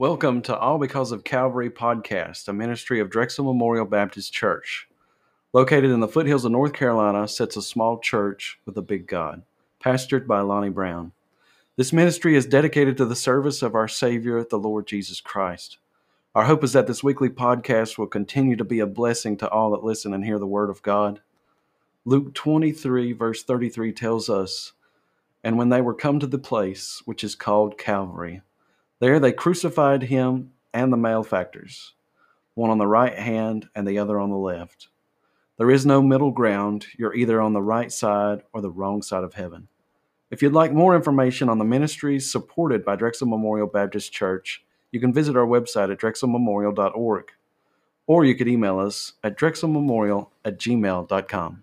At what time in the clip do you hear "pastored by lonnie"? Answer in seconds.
9.84-10.68